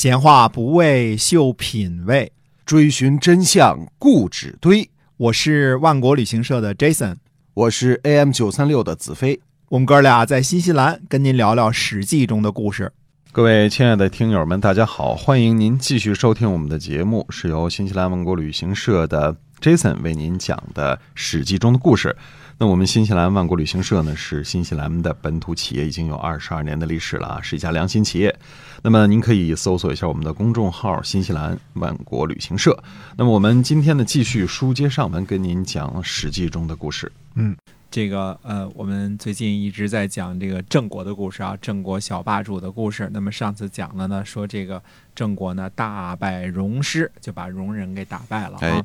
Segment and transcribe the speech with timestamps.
[0.00, 2.32] 闲话不为秀品味，
[2.64, 4.88] 追寻真相固执堆。
[5.18, 7.16] 我是万国旅行社的 Jason，
[7.52, 9.38] 我是 AM 九三六的子飞。
[9.68, 12.90] 我们哥俩在新西兰跟您聊聊《史记》中的故事。
[13.30, 22.16] 各位亲爱的听友们，大家好，欢迎您继续收听我们的节目，是由新西兰万国旅行社的 Jason 为您讲的《史记》中的故事。
[22.62, 28.38] 那我们新西兰万国旅行社呢，是新西兰的本土企业，已经有二十二年的历史了啊，是一家良心企业。
[28.82, 32.78] 那么您可以搜索一下我们的公众号“新西兰万国旅行社”。
[33.16, 37.10] 那么我们今天呢，继续书接上文，跟您讲《史记》中的故事。
[37.34, 37.56] 嗯，
[37.90, 43.08] 这个呃，我们最近一直在讲这个郑国的故事啊，郑国小霸主的故事。
[43.10, 44.82] 那么上次讲了呢，说这个
[45.14, 48.84] 郑国呢大败戎师，就把戎人给打败了啊。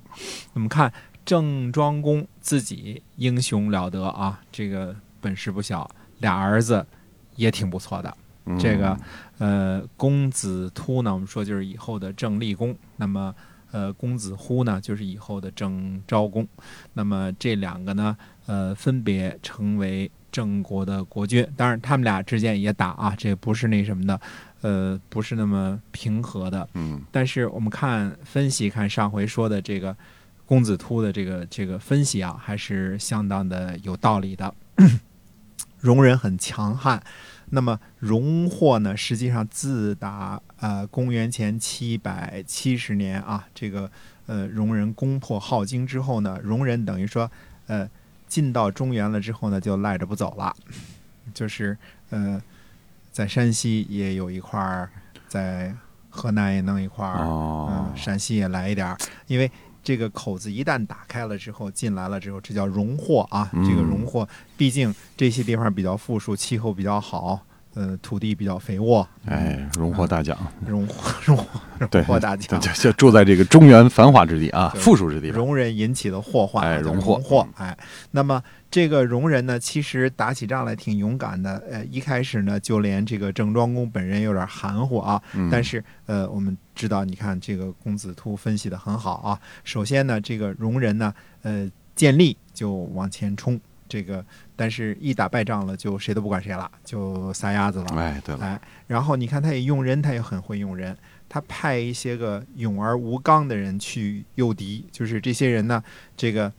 [0.53, 0.89] 我们看。
[1.25, 5.89] 郑庄公自己英雄了得啊，这个本事不小，
[6.19, 6.85] 俩儿子
[7.35, 8.15] 也挺不错的。
[8.59, 8.95] 这个
[9.39, 13.33] 呃，公子突呢，我们说就是以后的郑立公；那么
[13.71, 16.47] 呃，公子忽呢，就是以后的郑昭公。
[16.93, 21.43] 那么这两个呢，呃，分别成为郑国的国君。
[21.57, 24.21] 当然，他们俩之间也打啊，这不是那什么的，
[24.61, 26.69] 呃，不是那么平和的。
[26.75, 27.01] 嗯。
[27.11, 29.97] 但是我们看分析，看上回说的这个。
[30.45, 34.53] 公子突的这个这个分析啊，还是相当的有道理的。
[35.81, 37.03] 戎人很强悍，
[37.51, 43.91] 那么荣获呢，实际上自打呃公元前七百七十年啊，这个
[44.25, 47.29] 呃戎人攻破镐京之后呢，戎人等于说
[47.67, 47.87] 呃
[48.27, 50.55] 进到中原了之后呢，就赖着不走了，
[51.35, 51.77] 就是
[52.09, 52.41] 呃
[53.11, 54.89] 在山西也有一块儿，
[55.27, 55.75] 在
[56.09, 59.51] 河南也弄一块儿，嗯，陕西也来一点儿，因为。
[59.85, 63.47] 这个口子一旦打开了之后，进来了之后，这叫荣获啊！
[63.53, 67.39] 这个荣获，毕竟这些地方比较富庶，气候比较好，
[67.75, 69.07] 呃，土地比较肥沃。
[69.25, 71.45] 哎，荣获大奖，荣获 荣获
[71.91, 75.29] 荣获大奖，就就住在这个中原繁华之地啊，富庶之地。
[75.31, 77.77] 戎人引起的祸患，哎，荣获，哎，
[78.09, 78.41] 那么。
[78.71, 81.63] 这个戎人呢，其实打起仗来挺勇敢的。
[81.71, 85.21] 呃，一开始呢，就连这个郑庄公本人有点含糊啊。
[85.49, 89.39] 但是，呃，我们知道，你看这个公子突分析的很好啊。
[89.63, 91.13] 首先呢，这个戎人呢，
[91.43, 93.57] 呃，见利就往前冲。
[93.87, 94.23] 这个，
[94.55, 97.85] 但是一打败仗了，就谁都不管谁了，就撒丫子了。
[97.95, 98.45] 哎，对了。
[98.45, 100.95] 哎，然后你看，他也用人，他也很会用人。
[101.27, 105.83] 他派一些个勇而无刚的人去诱敌，就是这些人呢，
[106.15, 106.51] 这个。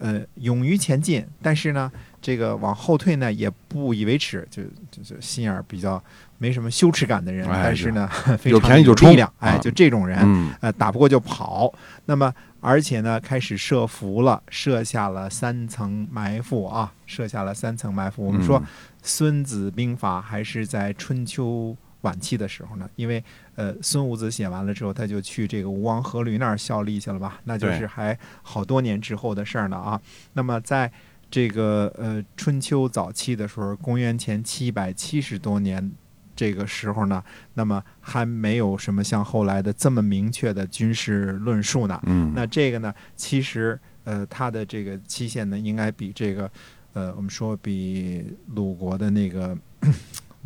[0.00, 6.02] 呃，勇于前进，但是呢，这个往后退呢也不以为耻，就就就心眼儿比较
[6.38, 8.08] 没什么羞耻感的人，但是呢，
[8.44, 11.72] 有便宜就冲，哎，就这种人，呃，打不过就跑。
[12.06, 18.24] 那么，而且呢，开始设伏了，设下了三层埋伏啊，设下了三层埋伏。
[18.24, 18.58] 我们说
[19.02, 21.76] 《孙子兵法》还是在春秋。
[22.02, 23.22] 晚期的时候呢，因为
[23.54, 27.40] 呃孙武子写完了之后，他就去这个吴王阖闾那儿效力去了吧？
[27.44, 30.02] 那就是还好多年之后的事儿呢啊。
[30.32, 30.90] 那么在
[31.30, 35.92] 这个呃春秋早期的时候，公元前七百七十多年
[36.34, 37.22] 这个时候呢，
[37.54, 42.00] 那么还没有什么像后来的这么明确的军事论述呢。
[42.04, 42.32] 嗯。
[42.34, 46.50] 那这个呢，其实呃它的这个期限呢，应该比这个
[46.92, 49.56] 呃我们说比鲁国的那个。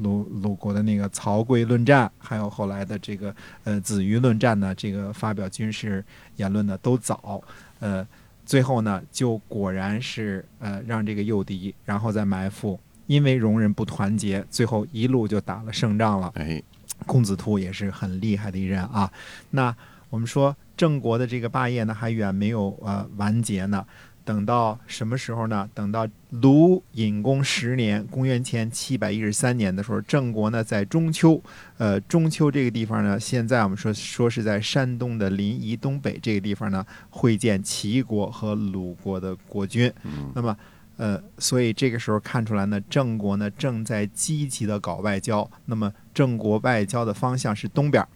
[0.00, 6.04] 鲁鲁国的那个曹刿论战，还有后来的这个呃子瑜论战呢，这个发表军事
[6.36, 7.42] 言论呢都早，
[7.80, 8.06] 呃，
[8.44, 16.32] 最后呢就果然是呃让这个诱敌，然后再埋伏，因为戎人不团结，最后一路就打了胜仗了。
[16.34, 16.62] 哎，
[17.06, 19.10] 公子突也是很厉害的一人啊。
[19.50, 19.74] 那
[20.10, 23.84] 我们说郑国的这个霸业呢，还远没有呃完结呢。
[24.24, 25.70] 等到什么时候呢？
[25.72, 31.40] 等到鲁隐公十年，公元前七百一十三年的时候，郑国呢在中秋，
[31.78, 39.92] 呃，中秋这个地方呢，现在我们说说是在山东的临沂东北这个地方呢，会见齐国和鲁国的国君。
[40.34, 40.56] 那么，
[40.96, 45.50] 呃，所以这个时候看出来呢，郑国呢正在积极的搞外交。
[45.66, 48.06] 那么，郑国外交的方向是东边。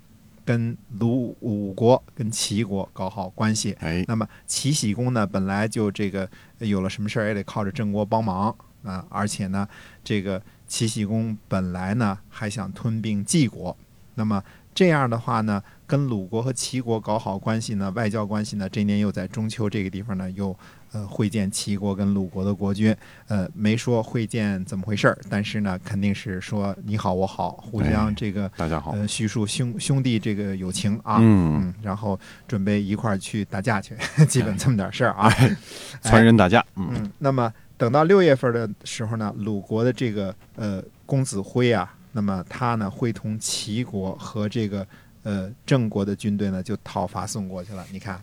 [0.43, 6.29] 跟鲁武国、跟齐国搞好关系，哎，那么齐僖公呢，本来就这个
[6.59, 9.69] 有了什么事儿也得靠着郑国帮忙啊，而且呢，
[10.03, 13.77] 这个齐僖公本来呢还想吞并晋国，
[14.17, 14.43] 那么
[14.75, 20.57] 这样的话呢，跟鲁国和齐国搞好关系呢，外交关系呢，这年又在中秋这个地方呢又。
[20.93, 22.95] 呃，会见齐国跟鲁国的国君，
[23.29, 33.95] 呃，没说会见怎么回事儿，但是呢，肯定是说你好我好，互相这个大家好，呃，叙述兄兄弟这个友情啊，嗯，然后准备一块儿去打架去，
[34.29, 35.31] 基本这么点事儿啊，
[36.03, 44.87] 传人打架，嗯，那么等到六月份的时候呢，鲁国的这个呃公子辉啊，那么他呢会同齐国和这个
[45.23, 47.85] 呃，郑国的军队呢就讨伐宋国去了。
[47.93, 48.21] 你看，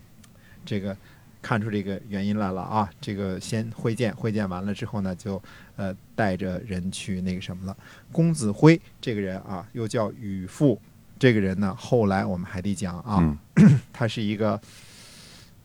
[0.64, 0.96] 这个
[1.48, 2.90] 看出这个原因来了啊！
[3.00, 5.42] 这个先会见，会见完了之后呢，就
[5.76, 7.74] 呃带着人去那个什么了。
[8.12, 10.78] 公子辉这个人啊，又叫宇父，
[11.18, 14.60] 这个人呢，后来我们还得讲啊，嗯 他是一个。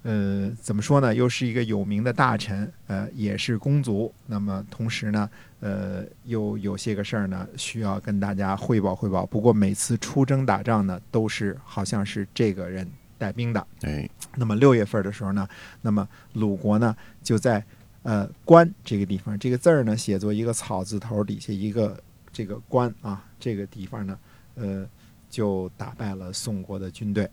[0.05, 1.15] 呃，怎么说呢？
[1.15, 4.13] 又是一个有名的大臣，呃，也是公族。
[4.27, 5.29] 那么同时呢，
[5.61, 9.25] 呃，又有些个事儿呢，需要跟大家汇报汇报。
[9.25, 12.85] 不过每次出征打仗呢，都是好像是这个人
[13.17, 13.67] 带兵的。
[13.81, 15.47] 哎，那么六月份的时候呢，
[15.81, 17.63] 那么鲁国呢就在
[18.03, 22.01] 呃关这个地方，这个字儿呢写作一个草字头底下一个
[22.31, 24.17] 这个关啊，这个地方呢，
[24.55, 24.87] 呃，
[25.29, 27.29] 就打败了宋国的军队。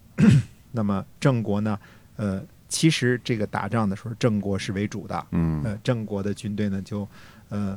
[0.72, 1.78] 那么郑国呢，
[2.16, 2.42] 呃。
[2.72, 5.26] 其实这个打仗的时候，郑国是为主的。
[5.32, 7.00] 嗯呃，郑国的军队呢，就
[7.48, 7.76] 呃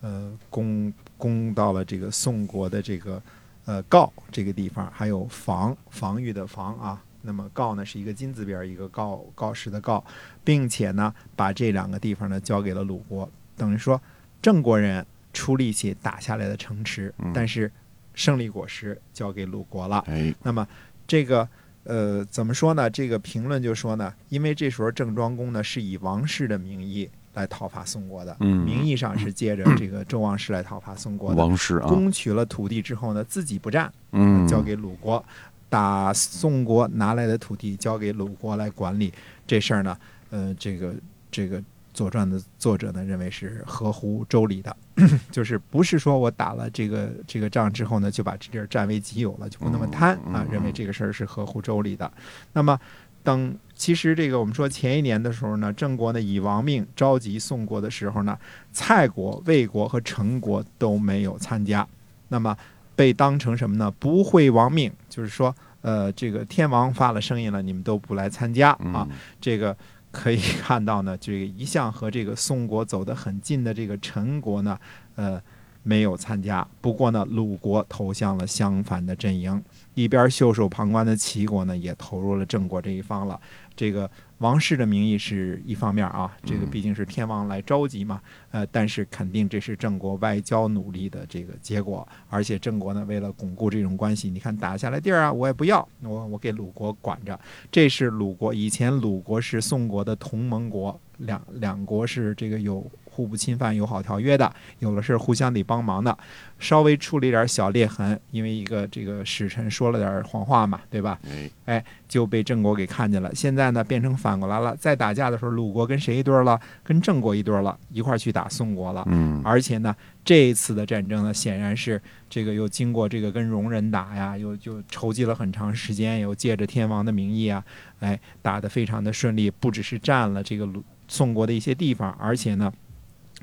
[0.00, 3.22] 呃攻攻到了这个宋国的这个
[3.66, 7.00] 呃告这个地方，还有防防御的防啊。
[7.22, 10.02] 那么郜呢是一个金字边一个郜郜氏的郜，
[10.44, 14.00] 并且呢把这两个地方呢交给了鲁国，等于说
[14.40, 17.70] 郑国人出力气打下来的城池，嗯但是
[18.14, 20.04] 胜利果实交给鲁国了。
[20.06, 20.66] 哎，那么
[21.06, 21.48] 这个
[21.84, 22.90] 呃怎么说呢？
[22.90, 31.36] 这个评论就说呢，因为这时候郑庄公呢是以王室的名义来讨伐宋国的，嗯名义上是借着这个周王室来讨伐宋国的。
[31.36, 35.24] 王室啊，攻取了土地之后呢，自己不占，嗯，交给鲁国，
[35.72, 39.10] 打宋国拿来的土地交给鲁国来管理。
[39.46, 39.96] 这事儿呢，
[40.28, 40.94] 呃，这个
[41.30, 41.58] 这个
[41.94, 44.76] 《左传》的作者呢认为是合乎周礼的，
[45.32, 52.12] 就是不是说我打了这个这个仗之后呢，就把这地儿占为己有了，就不那么贪啊认为这个事儿是合乎周礼的。
[52.52, 52.78] 那么。
[53.24, 58.36] 等其实这个我们说前一年的时候呢，郑国呢以亡命召集宋国的时候呢，
[58.72, 61.86] 蔡国、魏国和陈国都没有参加。
[62.26, 62.56] 那么
[63.02, 63.90] 被当成什么呢？
[63.98, 69.04] 不会亡命，就是说，呃，这个天王发了声音了，你们都不来参加啊。
[69.04, 69.08] 嗯
[69.40, 69.76] 这个
[70.12, 74.78] 可以看到呢，这个一向和这个宋国走得很近的这个陈国呢，
[75.16, 75.42] 呃，
[75.82, 76.66] 没有参加。
[76.80, 79.62] 不过呢，鲁国投向了相反的阵营，
[79.94, 83.40] 一边袖手旁观的齐国呢，也投入了郑国这一方了。
[83.74, 84.08] 这个
[84.38, 88.20] 王室的名义是一方面啊，这个嗯毕竟是天王来召集嘛，
[88.50, 97.38] 呃，但是肯定这是郑国外交努力的这个结果，而且郑国呢，为了巩固这种关系，你看打下来地儿啊，我也不要，我我给鲁国管着，
[97.70, 106.16] 这是鲁国以前鲁国是宋国的同盟国，两两国是这个有互不侵犯友好条约的，有的是互相得帮忙的，
[106.58, 111.18] 稍微出了一点小裂痕，因为一个这个使臣说了点谎话嘛，对吧？
[111.66, 113.34] 哎，就被郑国给看见了。
[113.34, 116.58] 现在呢，变成反过来了，在打架的时候，鲁国跟谁一堆儿了？
[116.82, 119.04] 跟郑国一堆儿了，一块去打宋国了。
[119.06, 127.64] 嗯，而且呢，这一次的战争呢，显然是这个又经过这个跟戎人打呀，又就筹集了很长时间，又借着天王的名义啊，
[127.98, 132.72] 哎，打得非常的顺利，不只是占了这个鲁宋国的一些地方，而且呢，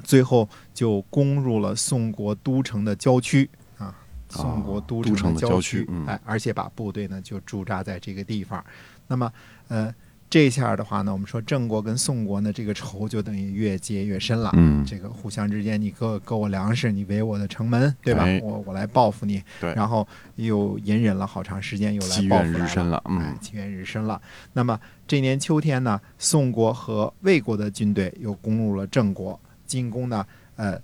[0.03, 3.93] 最后就攻入了宋国都城的郊区啊。
[4.29, 8.63] 宋国都都城的郊郊区嗯哎，而且把部队呢就驻扎在这个地方。
[9.07, 9.33] 那么，
[9.69, 9.93] 呃，
[10.29, 14.51] 这下的话呢，我们说郑国跟宋国呢，这个仇就等于越结越深了。
[14.53, 18.25] 嗯，这个互相之间，你割割我粮食，你围我的城门，对吧？
[18.25, 24.21] 哎我我来报复你，对然后又隐忍了好长时间，又来报复来日深了，哎嗯，积怨日深了。
[24.53, 30.23] 那么这年秋天呢，宋国和魏国的军队又攻入了郑国，进攻呢，
[30.57, 30.79] 呃，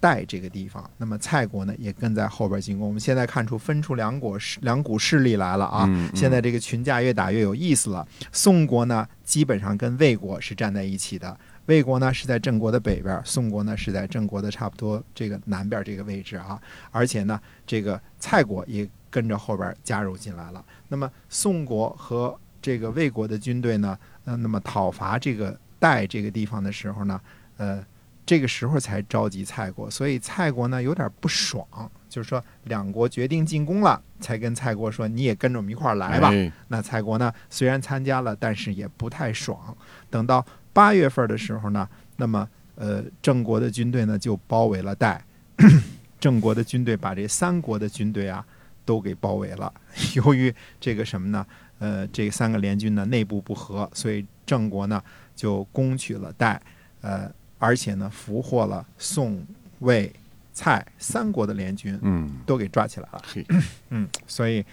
[0.00, 0.88] 代这个地方。
[0.96, 2.86] 那么蔡国呢，也跟在后边进攻。
[2.86, 5.84] 我们现在看出分出两股势两股势力来了啊。
[5.88, 8.06] 嗯，现在这个群架越打越有意思了。
[8.32, 11.36] 宋国呢，基本上跟魏国是站在一起的。
[11.66, 16.58] 魏国呢是在郑国的北边，宋国呢是在郑国的差不多这个南边这个位置啊。
[16.90, 20.64] 而且呢，这个蔡国也跟着后边加入进来了。
[20.88, 27.20] 那么宋国和这个魏国的军队呢，呃，那么讨伐这个代这个地方的时候呢，
[27.58, 27.84] 呃，
[28.28, 31.66] 这个时候才召集蔡国，所以蔡国呢有点不爽，
[32.10, 36.28] 就是说两国决定进攻了，才跟蔡国说你也跟着我们一块儿来吧。
[36.30, 39.74] 哎那蔡国呢虽然参加了，但是也不太爽。
[40.10, 40.44] 等到
[40.74, 45.24] 八月份的时候呢，那么呃郑国的军队呢就包围了代，
[46.20, 48.44] 郑国的军队把这三国的军队啊
[48.84, 49.72] 都给包围了。
[50.14, 51.46] 由于这个什么呢？
[51.78, 55.02] 呃，这三个联军呢内部不和，所以郑国呢
[55.34, 56.60] 就攻取了代，
[57.00, 59.44] 呃，而且呢俘获了宋、
[59.80, 60.12] 魏、
[60.52, 63.22] 蔡三国的联军，嗯，都给抓起来了。
[63.24, 63.44] 嘿，
[63.90, 64.64] 嗯，所以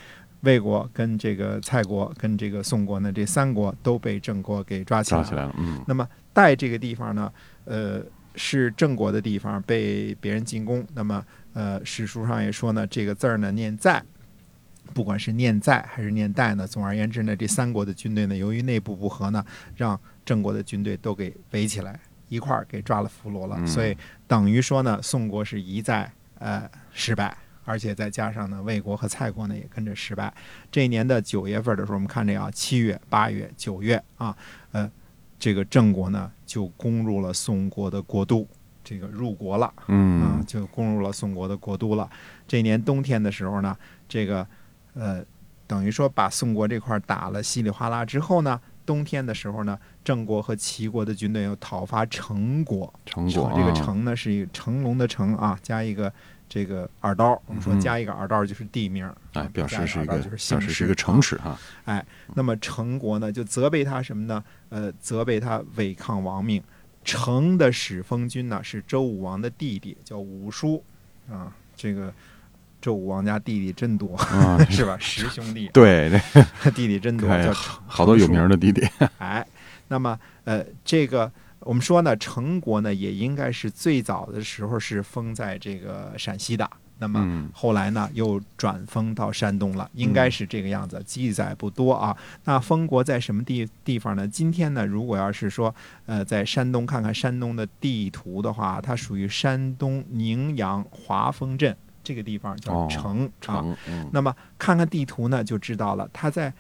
[0.42, 5.24] 魏国跟这个蔡国跟这个宋国呢，这三国都被郑国给抓起来了。
[5.24, 7.32] 抓起来了，嗯，那么代这个地方呢，
[7.66, 8.02] 呃，
[8.36, 10.86] 是郑国的地方，被别人进攻。
[10.94, 14.04] 那么呃，史书上也说呢，这个字儿呢念在，
[14.94, 19.44] 不管是念在还是念代呢，总而言之呢，这三国的军队呢，由于内部不和呢，
[19.76, 23.56] 让郑国的军队都给围起来，一块儿给抓了俘虏了。
[23.60, 23.96] 嗯所以
[24.28, 30.34] 等于说呢，宋国是一再呃失败，而且再加上呢，魏国和蔡国呢也跟着失败。
[30.72, 34.36] 这一年的九月份的时候，我们看这个啊，七月、八月、九月啊，
[34.72, 34.90] 呃，
[35.38, 38.48] 这个郑国呢就攻入了宋国的国都，
[38.84, 39.68] 这个入国了。
[39.68, 42.10] 啊嗯，就攻入了宋国的国都了。
[42.48, 43.76] 这年冬天的时候呢，
[44.08, 44.46] 这个
[44.94, 45.24] 呃，
[45.68, 52.94] 等于说把宋国这块儿打了稀里哗啦之后呢，冬天的时候呢，郑国和齐国的军队又讨伐成国。
[53.06, 56.12] 成果这个啊成呢是一个成龙的成啊，加一个
[56.48, 57.42] 这个耳刀。
[57.48, 61.58] 我们说嗯加一个耳刀就是地名，哎，啊表示是一个表示是一个啊城池哈，
[62.36, 64.44] 那么成国呢，就责备他什么呢？
[64.70, 66.62] 呃，责备他违抗王命。
[67.04, 70.84] 成的始封君呢是周武王的弟弟，叫武叔
[71.30, 71.54] 啊。
[71.76, 72.12] 这个
[72.86, 74.96] 周武王家弟弟真多，啊， 是吧？
[75.00, 76.22] 十兄弟， 对，
[76.64, 78.88] 这 弟弟真多，哎叫好多有名的弟弟，
[79.18, 79.44] 哎。
[79.88, 86.70] 那么呃，这个我们说呢，成国呢也应该是最早的时候是封在这个陕西的。
[87.00, 92.16] 那么嗯后来呢，又转封到山东了，应该是这个样子，记载不多啊。
[92.44, 94.28] 那封国在什么地地方呢？
[94.28, 95.74] 今天呢，如果要是说，
[96.06, 103.66] 呃，在山东看看山东的地图的话，它属于山东宁阳华丰镇这个地方叫哦城、啊。
[104.14, 106.54] 那么看看地图呢，就知道了，它在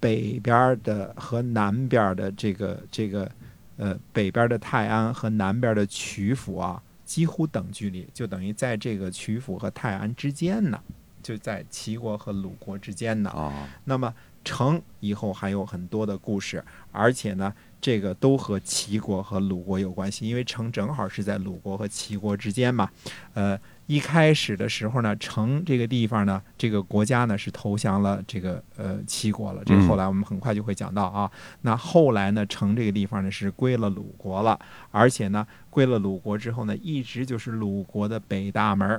[0.00, 3.30] 北边儿的和南边儿的这个这个
[3.76, 10.80] 呃北边儿的泰安和南边儿的曲阜啊，几乎等距离，就等于在这个曲阜和泰安之间呢，
[11.22, 13.30] 就在齐国和鲁国之间呢。
[13.30, 14.12] 啊，那么
[14.44, 22.90] 城以后还有很多的故事，而且呢，这个都和齐国和鲁国有关系，因为城正好是在鲁国和齐国之间嘛。
[23.34, 23.56] 呃，
[23.92, 31.30] 一开始的时候呢，城这个地方呢，这个国家呢是投降了这个呃齐国了，这个后来我们很快就会讲到啊。
[31.60, 34.58] 那后来呢，城这个地方呢是归了鲁国了，
[34.90, 38.98] 而且呢，归了鲁国之后呢，一直就是鲁国的北大门。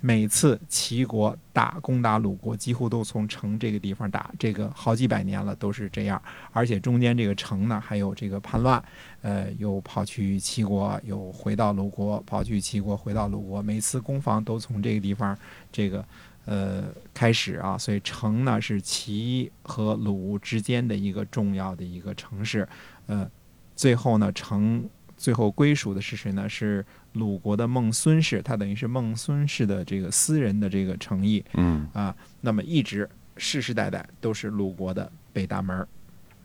[0.00, 6.20] 每次齐国打攻打鲁国，几乎都从城这个地方打，这个好几百年了都是这样。
[6.52, 8.82] 而且中间这个城呢，还有这个叛乱，
[9.22, 15.36] 呃，又跑去齐国，又回到鲁国，跑去齐国，回到鲁国，每次攻防都从这个地方
[15.72, 16.06] 这个
[16.44, 17.76] 呃开始啊。
[17.76, 22.68] 所以城呢是齐和鲁之间的一个重要的一个城市，
[23.06, 23.28] 呃，
[23.74, 24.88] 最后呢城
[25.24, 26.46] 最后归属的是谁呢？
[26.46, 32.14] 是鲁国的孟孙氏，他等于是孟孙氏的这个私人的这个诚意嗯啊。
[32.42, 35.88] 那么一直世世代代都是鲁国的北大门儿。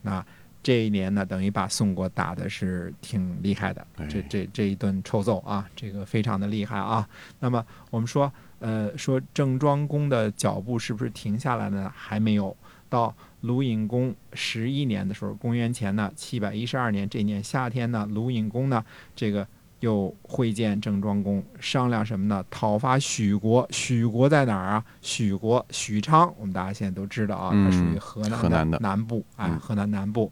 [0.01, 0.25] 那
[0.63, 7.05] 这一年呢，等于把宋国打的是挺厉害的，这哎这这一顿臭揍啊，这个非常的厉害啊。
[7.37, 11.93] 那么我们说，呃，说郑庄公的脚步是不是停下来了呢？
[11.93, 12.55] 还没有。
[12.89, 18.83] 到鲁隐公十一年的时候，公元前呢七百一十二年这年夏天呢，鲁隐公呢
[19.15, 19.47] 这个
[19.79, 22.43] 又会见郑庄公，商量什么呢？
[22.49, 23.65] 讨伐许国。
[23.71, 24.83] 许国在哪儿啊？
[25.01, 30.29] 许国许昌，我们大家现在都知道啊，它属于嗯河南的南部，哎，嗯河南南部。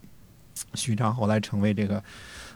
[0.73, 2.03] 许昌后来成为这个、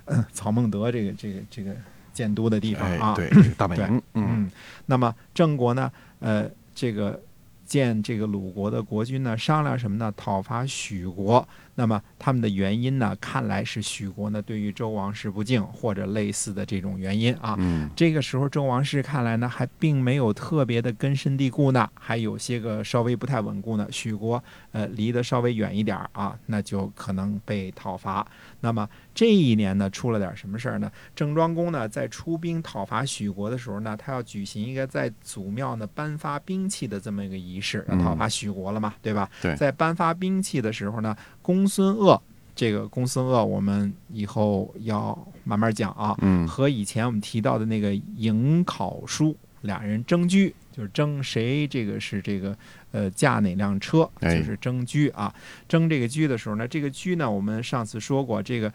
[0.05, 1.74] 呃曹孟德这个这个这个
[2.12, 4.51] 建都的地方哎啊。，对，大本营，嗯嗯，
[4.86, 5.89] 那么郑国呢，
[6.20, 7.22] 呃，这个
[7.71, 10.13] 见这个鲁国的国君呢，商量什么呢？
[10.17, 11.47] 讨伐许国。
[11.75, 17.55] 那么他们的原因呢，看来是许国呢对于周王室不敬，或者类似的这种原因啊。
[17.59, 23.87] 嗯这个时候，周王室看来呢，还并没有特别的根深蒂固呢，还有些个稍微不太稳固呢。
[23.89, 28.27] 许国呃离得稍微远一点啊，那就可能被讨伐。
[28.59, 30.91] 那么这一年呢，出了点什么事儿呢？
[31.15, 39.29] 郑庄公呢，在出兵讨伐许国的时候呢，他要举行一个在祖庙呢颁发兵器的这么一个仪式，要讨伐许国了嘛，对吧？
[39.41, 42.21] 对在颁发兵器的时候呢，公孙鄂。
[42.53, 46.15] 这个公孙鄂，我们以后要慢慢讲啊。
[46.19, 52.57] 嗯和以前我们提到的那个颍考叔俩人争居，就是争谁这个是这个
[52.91, 55.33] 呃驾哪辆车，哎就是争驹啊。
[55.67, 58.71] 争这个驹的时候呢，这个驹呢，我们上次说过，这个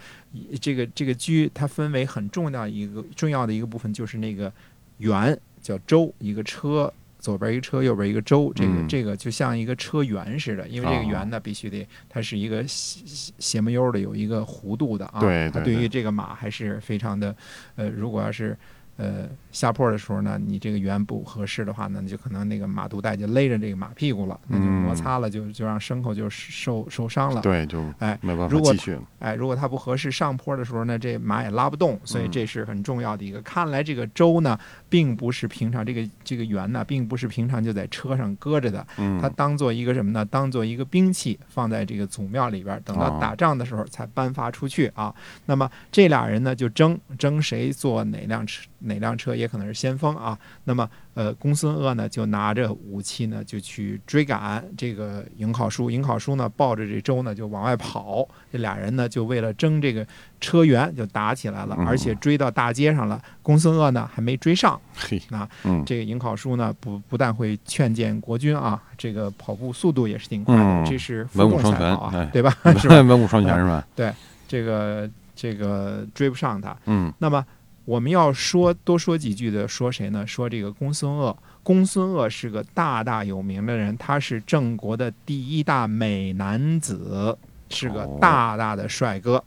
[0.60, 4.52] 这个这个驹它分为很重要一个重要的一个部分，就是那个
[4.98, 6.92] 圆叫周，一个车。
[7.18, 15.18] 左边一个车，右边一个周，这个、嗯这个就像一个车圆似的，因为这个哦辕呢必须得它是一个斜斜斜么悠的，有一个弧度的啊。
[15.18, 17.34] 对对对它对于这个马还是非常的，
[17.74, 18.56] 呃，如果要是
[18.96, 27.40] 呃下坡的时候呢，你这个圆不合适的话呢，就可能那个马肚带就勒着这个马屁股了，那就摩擦了，就就让牲口就受受伤了。
[27.40, 29.02] 对，就哎没办法如果继续了。
[29.18, 33.40] 哎，如果它不合适上坡的时候呢，这马也拉不动，所以这是很重要的一个。
[33.42, 40.24] 看来这个周呢，并不是平常这个这个圆呢，并不是平常就在车上搁着的，嗯，它当做一个什么呢？
[40.24, 45.14] 当做一个兵器放在这个祖庙里边儿，等到哦打仗的时候才颁发出去啊。
[45.46, 50.38] 那么这俩人呢就争争谁坐哪辆车，哪辆车也可能是先锋啊。
[50.64, 60.06] 那么呃，公孙鄂呢就拿着武器呢就去追赶这个颍考叔，颍考叔呢抱着这周呢就往外跑，这俩人呢就为了争这个
[60.46, 64.80] 车辕就打起来了，嗯而且追到大街上了，公孙鄂呢还没追上。
[64.94, 70.54] 嘿，啊，嗯，这个颍考叔呢，不不但会劝谏国君啊，这个跑步速度也是挺快
[70.86, 72.56] 这是文武双全啊，对吧？
[72.78, 72.94] 是吧？
[73.00, 73.84] 文武双全是吧？
[73.96, 74.12] 对
[74.46, 76.76] 这个这个追不上他。
[76.86, 77.44] 嗯那么
[77.84, 80.24] 我们要说多说几句的，说谁呢？
[80.26, 81.36] 说这个公孙鄂。
[81.62, 87.36] 公孙鄂是个大大有名的人，他是郑国的第一大美男子，
[87.70, 89.42] 是个哦大大的帅哥。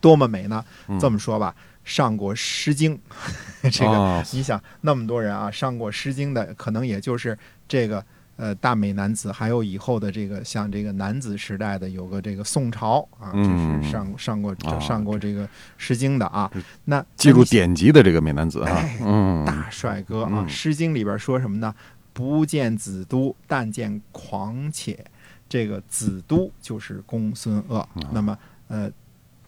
[0.00, 0.64] 多么美呢？
[0.88, 2.96] 嗯这么说吧，上过《诗经》，
[3.70, 7.36] 这个哦你想那么多人啊，上过《诗经》的，可能也就是
[7.66, 8.04] 这个
[8.36, 15.44] 呃大美男子，还有以后的这个像这个男子时代的有个这个宋朝啊，这嗯是上上过啊上过这个
[15.76, 16.62] 《诗经》的啊是。
[16.84, 21.74] 那记住典籍的这个美男子啊大帅哥啊，嗯《诗经》里边说什么呢？
[22.12, 25.04] 不见子都，但见狂且。
[25.48, 27.78] 这个子都就是公孙鄂。
[27.78, 28.36] 啊那么
[28.66, 28.90] 呃，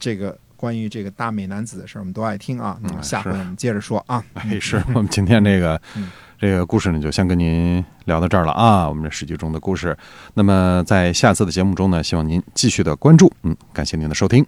[0.01, 2.77] 这个关于这个大美男子的事儿，我们都爱听啊。
[2.83, 4.25] 那么嗯下回我们接着说啊。
[4.35, 8.89] 哎，是 我们今天这个嗯这个故事呢，就先跟您聊到这儿了啊。
[8.89, 9.97] 我们这史记中的故事，
[10.35, 13.31] 那么在下次的节目中呢，希望您继续的关注。
[13.43, 14.45] 嗯，感谢您的收听。